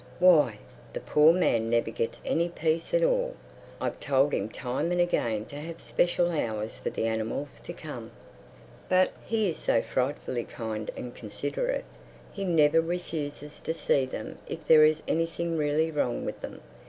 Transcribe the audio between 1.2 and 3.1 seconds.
man never gets any peace at